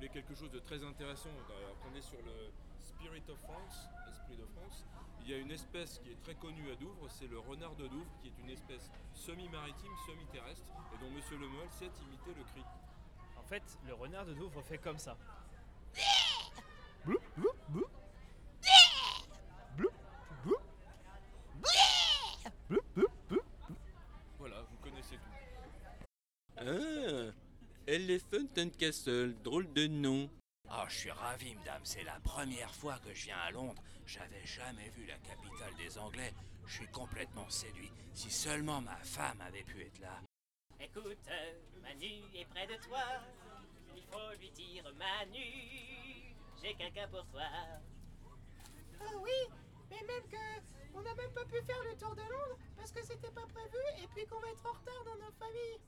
[0.00, 4.34] voulez quelque chose de très intéressant, alors qu'on est sur le Spirit of France, Esprit
[4.34, 4.86] de France,
[5.20, 7.86] il y a une espèce qui est très connue à Douvres, c'est le renard de
[7.86, 12.44] Douvres, qui est une espèce semi-maritime, semi-terrestre, et dont Monsieur Le Moll sait imiter le
[12.44, 12.64] cri.
[13.36, 15.18] En fait, le renard de Douvres fait comme ça.
[24.38, 25.30] Voilà, vous connaissez tout.
[26.56, 27.49] Ah,
[27.90, 30.30] Elephant and Castle, drôle de nom.
[30.68, 31.80] Ah, je suis ravi, madame.
[31.82, 33.82] C'est la première fois que je viens à Londres.
[34.06, 36.32] J'avais jamais vu la capitale des Anglais.
[36.68, 37.90] Je suis complètement séduit.
[38.14, 40.20] Si seulement ma femme avait pu être là.
[40.78, 41.18] Écoute,
[41.82, 43.02] Manu est près de toi.
[43.96, 47.42] Il faut lui dire Manu, j'ai quelqu'un pour toi.
[49.00, 49.56] Ah oui,
[49.90, 53.04] mais même que on n'a même pas pu faire le tour de Londres parce que
[53.04, 55.80] c'était pas prévu et puis qu'on va être en retard dans nos familles.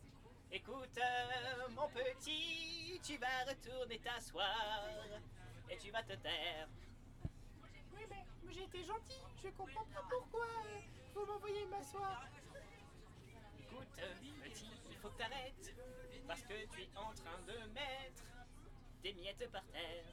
[0.54, 4.82] Écoute, euh, mon petit, tu vas retourner t'asseoir
[5.70, 6.68] et tu vas te taire.
[7.94, 10.80] Oui, mais mais j'ai été gentil, je comprends pas pourquoi euh,
[11.14, 12.26] vous m'envoyez m'asseoir.
[13.60, 13.98] Écoute,
[14.44, 15.74] petit, il faut que t'arrêtes
[16.28, 18.22] parce que tu es en train de mettre
[19.02, 20.04] des miettes par terre.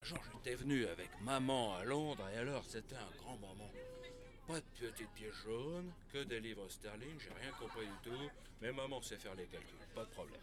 [0.00, 3.70] Genre, j'étais venu avec maman à Londres et alors c'était un grand moment.
[4.46, 8.30] Pas de petites pièces jaunes, que des livres sterling, j'ai rien compris du tout,
[8.62, 10.40] mais maman sait faire les calculs, pas de problème.